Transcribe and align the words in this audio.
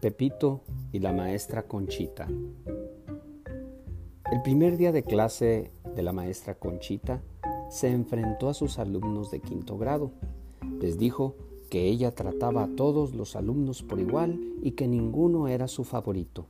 Pepito 0.00 0.62
y 0.92 1.00
la 1.00 1.12
maestra 1.12 1.64
Conchita. 1.64 2.26
El 4.32 4.40
primer 4.42 4.78
día 4.78 4.92
de 4.92 5.02
clase 5.02 5.70
de 5.94 6.02
la 6.02 6.14
maestra 6.14 6.54
Conchita 6.54 7.20
se 7.68 7.90
enfrentó 7.90 8.48
a 8.48 8.54
sus 8.54 8.78
alumnos 8.78 9.30
de 9.30 9.40
quinto 9.40 9.76
grado. 9.76 10.12
Les 10.80 10.96
dijo 10.96 11.36
que 11.68 11.86
ella 11.86 12.14
trataba 12.14 12.64
a 12.64 12.76
todos 12.76 13.14
los 13.14 13.36
alumnos 13.36 13.82
por 13.82 14.00
igual 14.00 14.40
y 14.62 14.70
que 14.70 14.88
ninguno 14.88 15.48
era 15.48 15.68
su 15.68 15.84
favorito. 15.84 16.46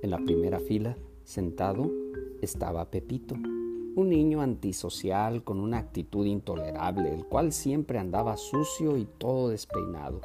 En 0.00 0.10
la 0.10 0.18
primera 0.18 0.58
fila, 0.58 0.96
sentado, 1.22 1.90
estaba 2.40 2.90
Pepito, 2.90 3.34
un 3.34 4.08
niño 4.08 4.40
antisocial 4.40 5.44
con 5.44 5.60
una 5.60 5.76
actitud 5.76 6.24
intolerable, 6.24 7.12
el 7.12 7.26
cual 7.26 7.52
siempre 7.52 7.98
andaba 7.98 8.38
sucio 8.38 8.96
y 8.96 9.04
todo 9.04 9.50
despeinado. 9.50 10.22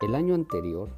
El 0.00 0.14
año 0.14 0.36
anterior, 0.36 0.90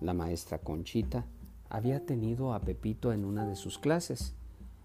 la 0.00 0.14
maestra 0.14 0.58
Conchita 0.58 1.26
había 1.68 2.04
tenido 2.04 2.52
a 2.52 2.60
Pepito 2.60 3.12
en 3.12 3.24
una 3.24 3.46
de 3.46 3.56
sus 3.56 3.78
clases. 3.78 4.34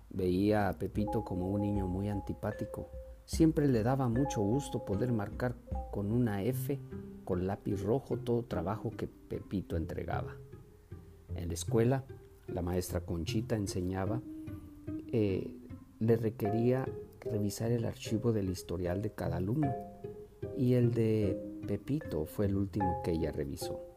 Veía 0.09 0.69
a 0.69 0.73
Pepito 0.73 1.23
como 1.23 1.49
un 1.49 1.61
niño 1.61 1.87
muy 1.87 2.09
antipático. 2.09 2.89
Siempre 3.25 3.67
le 3.67 3.83
daba 3.83 4.09
mucho 4.09 4.41
gusto 4.41 4.83
poder 4.83 5.11
marcar 5.11 5.55
con 5.91 6.11
una 6.11 6.43
F 6.43 6.79
con 7.23 7.47
lápiz 7.47 7.81
rojo 7.81 8.17
todo 8.17 8.43
trabajo 8.43 8.91
que 8.91 9.07
Pepito 9.07 9.77
entregaba. 9.77 10.35
En 11.35 11.47
la 11.47 11.53
escuela, 11.53 12.03
la 12.47 12.61
maestra 12.61 13.05
Conchita 13.05 13.55
enseñaba, 13.55 14.21
eh, 15.13 15.49
le 15.99 16.17
requería 16.17 16.85
revisar 17.21 17.71
el 17.71 17.85
archivo 17.85 18.33
del 18.33 18.49
historial 18.49 19.01
de 19.01 19.11
cada 19.11 19.37
alumno 19.37 19.73
y 20.57 20.73
el 20.73 20.91
de 20.91 21.39
Pepito 21.67 22.25
fue 22.25 22.47
el 22.47 22.57
último 22.57 23.01
que 23.03 23.11
ella 23.11 23.31
revisó. 23.31 23.90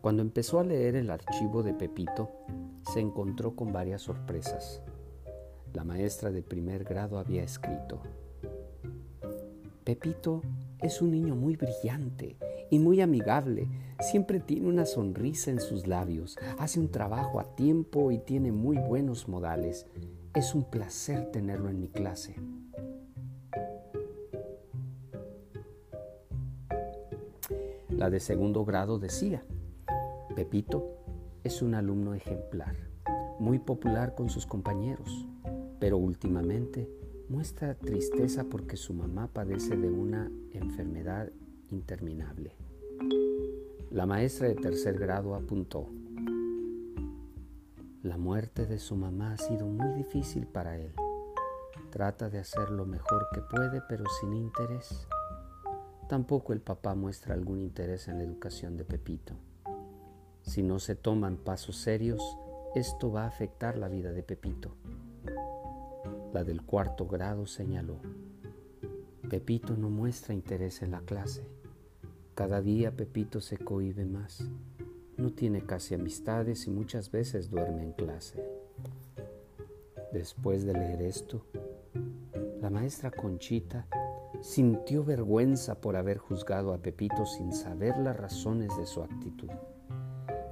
Cuando 0.00 0.22
empezó 0.22 0.58
a 0.58 0.64
leer 0.64 0.96
el 0.96 1.10
archivo 1.10 1.62
de 1.62 1.74
Pepito, 1.74 2.30
se 2.92 3.00
encontró 3.00 3.54
con 3.54 3.72
varias 3.72 4.02
sorpresas. 4.02 4.82
La 5.74 5.84
maestra 5.84 6.30
de 6.30 6.42
primer 6.42 6.84
grado 6.84 7.18
había 7.18 7.42
escrito, 7.42 8.00
Pepito 9.84 10.42
es 10.80 11.02
un 11.02 11.10
niño 11.10 11.34
muy 11.34 11.56
brillante 11.56 12.36
y 12.70 12.78
muy 12.78 13.00
amigable. 13.00 13.66
Siempre 13.98 14.38
tiene 14.38 14.68
una 14.68 14.86
sonrisa 14.86 15.50
en 15.50 15.60
sus 15.60 15.86
labios, 15.86 16.38
hace 16.58 16.78
un 16.80 16.90
trabajo 16.90 17.40
a 17.40 17.56
tiempo 17.56 18.10
y 18.10 18.18
tiene 18.18 18.52
muy 18.52 18.78
buenos 18.78 19.28
modales. 19.28 19.86
Es 20.34 20.54
un 20.54 20.64
placer 20.64 21.30
tenerlo 21.32 21.68
en 21.68 21.80
mi 21.80 21.88
clase. 21.88 22.36
La 27.88 28.10
de 28.10 28.20
segundo 28.20 28.64
grado 28.64 28.98
decía, 28.98 29.42
Pepito 30.34 30.96
es 31.42 31.60
un 31.60 31.74
alumno 31.74 32.14
ejemplar, 32.14 32.76
muy 33.40 33.58
popular 33.58 34.14
con 34.14 34.30
sus 34.30 34.46
compañeros, 34.46 35.26
pero 35.80 35.98
últimamente 35.98 36.88
muestra 37.28 37.74
tristeza 37.74 38.44
porque 38.44 38.76
su 38.76 38.94
mamá 38.94 39.28
padece 39.32 39.76
de 39.76 39.90
una 39.90 40.30
enfermedad 40.52 41.30
interminable. 41.70 42.54
La 43.90 44.06
maestra 44.06 44.48
de 44.48 44.54
tercer 44.54 44.98
grado 44.98 45.34
apuntó, 45.34 45.88
la 48.02 48.16
muerte 48.16 48.66
de 48.66 48.78
su 48.78 48.94
mamá 48.94 49.32
ha 49.32 49.36
sido 49.36 49.66
muy 49.66 49.92
difícil 49.94 50.46
para 50.46 50.78
él. 50.78 50.92
Trata 51.90 52.30
de 52.30 52.38
hacer 52.38 52.70
lo 52.70 52.86
mejor 52.86 53.26
que 53.34 53.40
puede, 53.40 53.82
pero 53.88 54.04
sin 54.20 54.32
interés. 54.32 55.08
Tampoco 56.08 56.52
el 56.52 56.60
papá 56.60 56.94
muestra 56.94 57.34
algún 57.34 57.60
interés 57.60 58.06
en 58.06 58.18
la 58.18 58.24
educación 58.24 58.76
de 58.76 58.84
Pepito. 58.84 59.34
Si 60.50 60.64
no 60.64 60.80
se 60.80 60.96
toman 60.96 61.36
pasos 61.36 61.76
serios, 61.76 62.20
esto 62.74 63.12
va 63.12 63.22
a 63.22 63.28
afectar 63.28 63.78
la 63.78 63.86
vida 63.86 64.10
de 64.10 64.24
Pepito. 64.24 64.74
La 66.34 66.42
del 66.42 66.62
cuarto 66.62 67.06
grado 67.06 67.46
señaló, 67.46 68.00
Pepito 69.28 69.76
no 69.76 69.90
muestra 69.90 70.34
interés 70.34 70.82
en 70.82 70.90
la 70.90 71.02
clase. 71.02 71.46
Cada 72.34 72.60
día 72.62 72.90
Pepito 72.90 73.40
se 73.40 73.58
cohibe 73.58 74.04
más. 74.04 74.44
No 75.16 75.32
tiene 75.32 75.64
casi 75.64 75.94
amistades 75.94 76.66
y 76.66 76.70
muchas 76.70 77.12
veces 77.12 77.48
duerme 77.48 77.84
en 77.84 77.92
clase. 77.92 78.44
Después 80.12 80.64
de 80.64 80.72
leer 80.72 81.00
esto, 81.02 81.44
la 82.60 82.70
maestra 82.70 83.12
Conchita 83.12 83.86
sintió 84.40 85.04
vergüenza 85.04 85.80
por 85.80 85.94
haber 85.94 86.18
juzgado 86.18 86.74
a 86.74 86.78
Pepito 86.78 87.24
sin 87.24 87.52
saber 87.52 87.96
las 87.98 88.16
razones 88.16 88.76
de 88.76 88.86
su 88.86 89.00
actitud. 89.00 89.50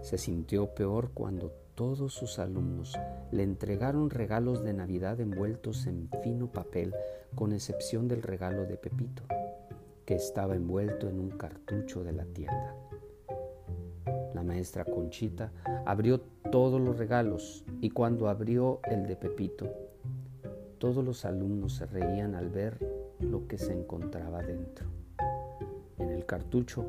Se 0.08 0.16
sintió 0.16 0.69
peor 0.74 1.10
cuando 1.12 1.52
todos 1.74 2.14
sus 2.14 2.38
alumnos 2.38 2.98
le 3.30 3.42
entregaron 3.42 4.08
regalos 4.08 4.64
de 4.64 4.72
Navidad 4.72 5.20
envueltos 5.20 5.86
en 5.86 6.08
fino 6.22 6.50
papel, 6.50 6.94
con 7.34 7.52
excepción 7.52 8.08
del 8.08 8.22
regalo 8.22 8.64
de 8.64 8.78
Pepito, 8.78 9.24
que 10.06 10.14
estaba 10.14 10.56
envuelto 10.56 11.10
en 11.10 11.20
un 11.20 11.28
cartucho 11.32 12.04
de 12.04 12.12
la 12.12 12.24
tienda. 12.24 12.74
La 14.32 14.42
maestra 14.42 14.86
Conchita 14.86 15.52
abrió 15.84 16.22
todos 16.50 16.80
los 16.80 16.96
regalos 16.96 17.66
y 17.82 17.90
cuando 17.90 18.30
abrió 18.30 18.80
el 18.84 19.06
de 19.06 19.14
Pepito, 19.14 19.70
todos 20.78 21.04
los 21.04 21.26
alumnos 21.26 21.75
se 21.75 21.84
reían 21.84 22.34
al 22.34 22.48
ver 22.48 22.78
lo 23.20 23.46
que 23.46 23.58
se 23.58 23.75
encontraba 23.75 24.42
dentro. 24.42 24.86
En 25.98 26.08
el 26.08 26.25
cartucho 26.25 26.86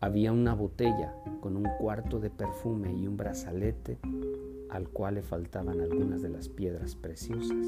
había 0.00 0.32
una 0.32 0.54
botella 0.54 1.14
con 1.40 1.56
un 1.56 1.68
cuarto 1.78 2.20
de 2.20 2.30
perfume 2.30 2.92
y 2.92 3.06
un 3.06 3.16
brazalete 3.16 3.98
al 4.70 4.88
cual 4.88 5.14
le 5.16 5.22
faltaban 5.22 5.80
algunas 5.80 6.22
de 6.22 6.28
las 6.28 6.48
piedras 6.48 6.94
preciosas. 6.94 7.66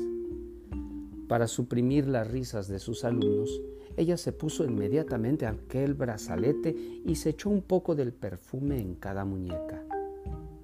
Para 1.28 1.46
suprimir 1.46 2.08
las 2.08 2.30
risas 2.30 2.68
de 2.68 2.78
sus 2.78 3.04
alumnos, 3.04 3.60
ella 3.96 4.16
se 4.16 4.32
puso 4.32 4.64
inmediatamente 4.64 5.46
aquel 5.46 5.94
brazalete 5.94 6.70
y 7.04 7.16
se 7.16 7.30
echó 7.30 7.50
un 7.50 7.62
poco 7.62 7.94
del 7.94 8.12
perfume 8.12 8.80
en 8.80 8.94
cada 8.94 9.24
muñeca. 9.24 9.82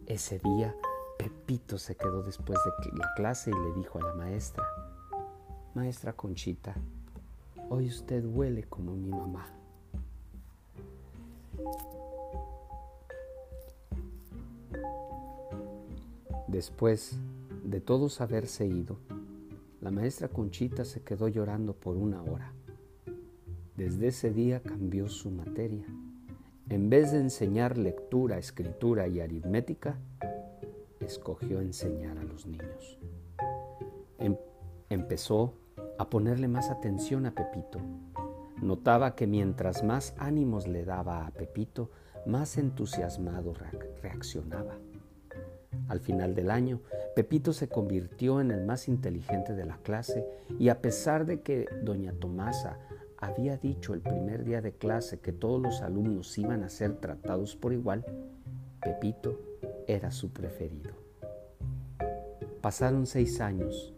Ese 0.06 0.38
día, 0.38 0.74
Pepito 1.18 1.78
se 1.78 1.96
quedó 1.96 2.22
después 2.22 2.58
de 2.64 2.98
la 2.98 3.12
clase 3.14 3.50
y 3.50 3.54
le 3.54 3.74
dijo 3.74 3.98
a 3.98 4.02
la 4.02 4.14
maestra, 4.14 4.64
Maestra 5.74 6.12
Conchita, 6.12 6.74
hoy 7.68 7.88
usted 7.88 8.24
huele 8.24 8.62
como 8.64 8.94
mi 8.94 9.10
mamá. 9.10 9.46
Después 16.48 17.18
de 17.64 17.80
todos 17.80 18.20
haberse 18.20 18.66
ido, 18.66 18.98
la 19.80 19.90
maestra 19.90 20.28
Conchita 20.28 20.84
se 20.84 21.02
quedó 21.02 21.28
llorando 21.28 21.74
por 21.74 21.96
una 21.96 22.22
hora. 22.22 22.52
Desde 23.76 24.08
ese 24.08 24.30
día 24.30 24.62
cambió 24.62 25.08
su 25.08 25.30
materia. 25.30 25.84
En 26.68 26.88
vez 26.88 27.12
de 27.12 27.18
enseñar 27.18 27.76
lectura, 27.76 28.38
escritura 28.38 29.08
y 29.08 29.20
aritmética, 29.20 29.98
escogió 31.00 31.60
enseñar 31.60 32.18
a 32.18 32.24
los 32.24 32.46
niños. 32.46 32.98
Em 34.18 34.36
empezó 34.90 35.54
a 35.98 36.08
ponerle 36.08 36.48
más 36.48 36.70
atención 36.70 37.26
a 37.26 37.34
Pepito. 37.34 37.80
Notaba 38.62 39.14
que 39.14 39.26
mientras 39.26 39.82
más 39.82 40.14
ánimos 40.18 40.66
le 40.66 40.84
daba 40.84 41.26
a 41.26 41.30
Pepito, 41.30 41.90
más 42.26 42.58
entusiasmado 42.58 43.54
reaccionaba. 44.02 44.76
Al 45.88 46.00
final 46.00 46.34
del 46.34 46.50
año, 46.50 46.80
Pepito 47.14 47.52
se 47.52 47.68
convirtió 47.68 48.40
en 48.40 48.50
el 48.50 48.64
más 48.64 48.88
inteligente 48.88 49.54
de 49.54 49.66
la 49.66 49.76
clase 49.78 50.26
y 50.58 50.68
a 50.68 50.80
pesar 50.80 51.26
de 51.26 51.40
que 51.42 51.66
doña 51.82 52.12
Tomasa 52.12 52.78
había 53.18 53.56
dicho 53.56 53.94
el 53.94 54.00
primer 54.00 54.44
día 54.44 54.60
de 54.60 54.72
clase 54.72 55.20
que 55.20 55.32
todos 55.32 55.60
los 55.60 55.82
alumnos 55.82 56.36
iban 56.38 56.62
a 56.62 56.68
ser 56.68 56.96
tratados 56.96 57.56
por 57.56 57.72
igual, 57.72 58.04
Pepito 58.82 59.40
era 59.86 60.10
su 60.10 60.30
preferido. 60.30 60.92
Pasaron 62.60 63.06
seis 63.06 63.40
años 63.40 63.94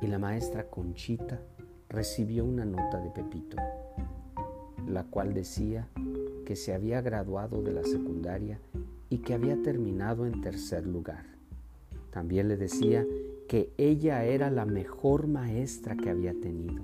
y 0.00 0.06
la 0.06 0.18
maestra 0.18 0.68
Conchita 0.68 1.40
recibió 1.88 2.44
una 2.44 2.64
nota 2.64 3.00
de 3.00 3.10
Pepito, 3.10 3.56
la 4.86 5.04
cual 5.04 5.34
decía 5.34 5.88
que 6.46 6.56
se 6.56 6.72
había 6.72 7.02
graduado 7.02 7.60
de 7.60 7.72
la 7.72 7.82
secundaria 7.82 8.58
y 9.10 9.18
que 9.18 9.34
había 9.34 9.60
terminado 9.62 10.24
en 10.24 10.40
tercer 10.40 10.86
lugar. 10.86 11.26
También 12.10 12.48
le 12.48 12.56
decía 12.56 13.04
que 13.48 13.74
ella 13.76 14.24
era 14.24 14.50
la 14.50 14.64
mejor 14.64 15.26
maestra 15.26 15.96
que 15.96 16.08
había 16.08 16.32
tenido. 16.40 16.82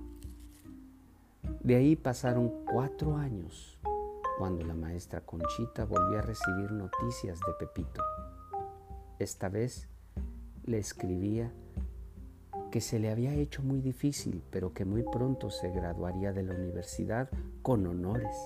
De 1.63 1.77
ahí 1.77 1.97
pasaron 1.97 2.53
cuatro 2.71 3.17
años 3.17 3.79
cuando 4.37 4.67
la 4.67 4.75
maestra 4.75 5.21
Conchita 5.21 5.85
volvió 5.85 6.19
a 6.19 6.23
recibir 6.23 6.73
noticias 6.73 7.39
de 7.39 7.53
Pepito. 7.59 8.03
Esta 9.19 9.49
vez 9.49 9.89
le 10.65 10.79
escribía 10.79 11.53
que 12.73 12.81
se 12.81 12.99
le 12.99 13.11
había 13.11 13.35
hecho 13.35 13.63
muy 13.63 13.81
difícil, 13.81 14.43
pero 14.51 14.73
que 14.75 14.85
muy 14.85 15.05
pronto 15.05 15.51
se 15.51 15.71
graduaría 15.71 16.33
de 16.33 16.43
la 16.43 16.55
universidad 16.55 17.29
con 17.63 17.87
honores 17.87 18.37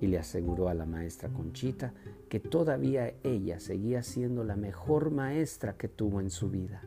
y 0.00 0.06
le 0.06 0.18
aseguró 0.18 0.68
a 0.68 0.74
la 0.74 0.86
maestra 0.86 1.28
Conchita 1.30 1.92
que 2.28 2.40
todavía 2.40 3.14
ella 3.22 3.60
seguía 3.60 4.02
siendo 4.02 4.44
la 4.44 4.56
mejor 4.56 5.10
maestra 5.10 5.76
que 5.76 5.88
tuvo 5.88 6.20
en 6.20 6.30
su 6.30 6.50
vida. 6.50 6.82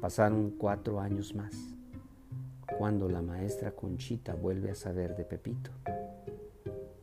Pasaron 0.00 0.50
cuatro 0.50 1.00
años 1.00 1.34
más, 1.34 1.54
cuando 2.78 3.08
la 3.08 3.22
maestra 3.22 3.72
Conchita 3.72 4.34
vuelve 4.34 4.70
a 4.70 4.74
saber 4.74 5.16
de 5.16 5.24
Pepito. 5.24 5.70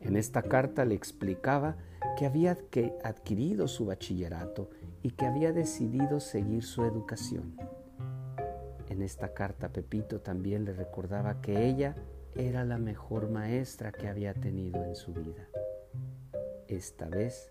En 0.00 0.16
esta 0.16 0.42
carta 0.42 0.84
le 0.84 0.94
explicaba 0.94 1.76
que 2.16 2.26
había 2.26 2.58
adquirido 3.02 3.66
su 3.68 3.86
bachillerato 3.86 4.70
y 5.02 5.10
que 5.10 5.26
había 5.26 5.52
decidido 5.52 6.20
seguir 6.20 6.62
su 6.62 6.84
educación. 6.84 7.56
En 8.88 9.02
esta 9.02 9.32
carta 9.34 9.70
Pepito 9.70 10.20
también 10.20 10.64
le 10.64 10.72
recordaba 10.72 11.40
que 11.40 11.66
ella 11.66 11.96
era 12.36 12.64
la 12.64 12.78
mejor 12.78 13.30
maestra 13.30 13.92
que 13.92 14.08
había 14.08 14.34
tenido 14.34 14.84
en 14.84 14.96
su 14.96 15.12
vida. 15.12 15.46
Esta 16.66 17.08
vez 17.08 17.50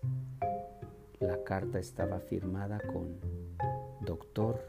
la 1.20 1.42
carta 1.42 1.78
estaba 1.78 2.20
firmada 2.20 2.80
con 2.92 3.18
Doctor 4.02 4.60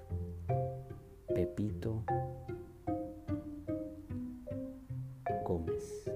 Pepito 1.28 2.04
Gómez. 5.44 6.10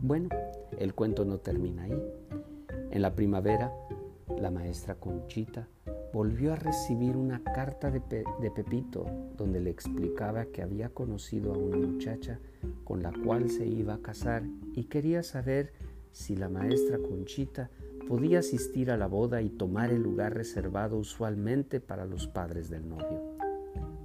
Bueno, 0.00 0.28
el 0.78 0.94
cuento 0.94 1.24
no 1.24 1.38
termina 1.38 1.84
ahí. 1.84 2.02
En 2.90 3.00
la 3.00 3.14
primavera, 3.14 3.72
la 4.40 4.50
maestra 4.50 4.96
Conchita 4.96 5.68
volvió 6.12 6.52
a 6.52 6.56
recibir 6.56 7.16
una 7.16 7.42
carta 7.42 7.90
de, 7.90 8.00
Pepito 8.00 9.06
donde 9.36 9.60
le 9.60 9.70
explicaba 9.70 10.44
que 10.46 10.62
había 10.62 10.90
conocido 10.90 11.54
a 11.54 11.58
una 11.58 11.76
muchacha 11.76 12.38
con 12.84 13.02
la 13.02 13.12
cual 13.24 13.50
se 13.50 13.66
iba 13.66 13.94
a 13.94 14.02
casar 14.02 14.42
y 14.74 14.84
quería 14.84 15.22
saber 15.22 15.72
si 16.12 16.36
la 16.36 16.48
maestra 16.48 16.98
Conchita 16.98 17.70
podía 18.08 18.40
asistir 18.40 18.90
a 18.90 18.96
la 18.96 19.06
boda 19.06 19.40
y 19.40 19.48
tomar 19.48 19.90
el 19.90 20.02
lugar 20.02 20.34
reservado 20.34 20.98
usualmente 20.98 21.80
para 21.80 22.04
los 22.04 22.26
padres 22.26 22.68
del 22.68 22.88
novio. 22.88 23.22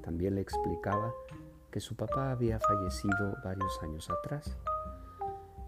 También 0.01 0.35
le 0.35 0.41
explicaba 0.41 1.13
que 1.71 1.81
su 1.81 1.95
papá 1.95 2.31
había 2.31 2.59
fallecido 2.59 3.35
varios 3.43 3.77
años 3.83 4.09
atrás. 4.09 4.55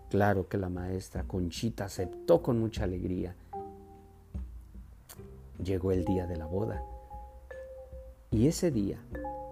Claro 0.09 0.47
que 0.47 0.57
la 0.57 0.69
maestra 0.69 1.23
Conchita 1.23 1.85
aceptó 1.85 2.41
con 2.41 2.59
mucha 2.59 2.85
alegría 2.85 3.35
Llegó 5.63 5.91
el 5.91 6.05
día 6.05 6.25
de 6.25 6.37
la 6.37 6.45
boda. 6.45 6.83
Y 8.31 8.47
ese 8.47 8.71
día 8.71 8.99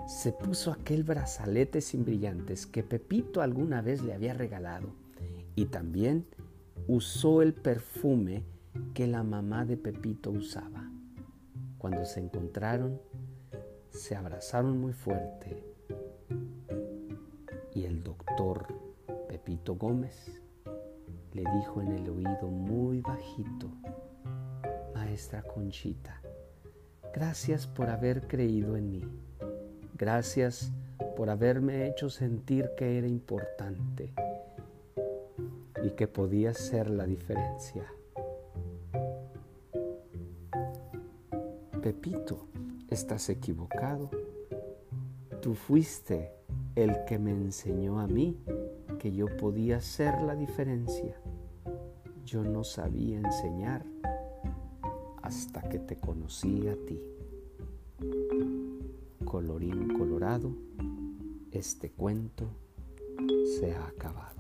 se 0.08 0.32
puso 0.32 0.72
aquel 0.72 1.04
brazalete 1.04 1.82
sin 1.82 2.06
brillantes 2.06 2.66
que 2.66 2.84
Pepito 2.84 3.42
alguna 3.42 3.82
vez 3.82 4.02
le 4.02 4.14
había 4.14 4.34
regalado. 4.34 4.90
Y 5.56 5.66
también 5.66 6.26
usó 6.88 7.42
el 7.42 7.54
perfume 7.54 8.44
que 8.94 9.08
la 9.08 9.24
mamá 9.24 9.66
de 9.66 9.76
Pepito 9.76 10.32
usaba. 10.32 10.90
Cuando 11.78 12.06
se 12.06 12.22
encontraron, 12.22 13.02
se 13.90 14.16
abrazaron 14.16 14.80
muy 14.80 14.94
fuerte. 14.94 15.64
Y 17.74 17.84
el 17.84 18.04
doctor 18.04 18.68
Pepito 19.28 19.76
Gómez 19.76 20.42
le 21.34 21.44
dijo 21.56 21.82
en 21.82 21.92
el 21.92 22.10
oído 22.10 22.48
muy 22.48 23.02
bajito, 23.02 23.70
maestra 25.18 25.42
Conchita. 25.42 26.22
Gracias 27.12 27.66
por 27.66 27.90
haber 27.90 28.28
creído 28.28 28.78
en 28.78 28.92
mí. 28.92 29.04
Gracias 29.98 30.72
por 31.16 31.32
haberme 31.32 31.88
hecho 31.88 32.12
sentir 32.12 32.70
que 32.78 33.00
era 33.00 33.08
importante 33.08 34.14
y 35.84 35.90
que 35.90 36.08
podía 36.08 36.54
ser 36.54 36.92
la 36.92 37.08
diferencia. 37.08 37.84
Pepito, 41.82 42.46
estás 42.88 43.30
equivocado. 43.30 44.12
Tú 45.42 45.56
fuiste 45.56 46.32
el 46.76 47.06
que 47.06 47.18
me 47.18 47.32
enseñó 47.32 48.00
a 48.00 48.06
mí 48.06 48.38
que 49.00 49.12
yo 49.12 49.26
podía 49.36 49.82
ser 49.82 50.22
la 50.22 50.36
diferencia. 50.36 51.20
Yo 52.24 52.44
no 52.44 52.64
sabía 52.64 53.18
enseñar 53.18 53.84
hasta 55.28 55.62
que 55.68 55.78
te 55.78 55.98
conocí 55.98 56.70
a 56.70 56.76
ti. 56.86 57.02
Colorín 59.26 59.90
colorado, 59.98 60.56
este 61.52 61.92
cuento 61.92 62.48
se 63.60 63.76
ha 63.76 63.88
acabado. 63.88 64.37